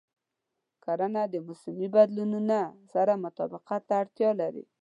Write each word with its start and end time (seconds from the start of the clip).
کرنه 0.83 1.23
د 1.33 1.35
موسمي 1.47 1.87
بدلونونو 1.95 2.59
سره 2.93 3.13
تطابق 3.25 3.67
ته 3.87 3.93
اړتیا 4.01 4.29
لري. 4.41 4.63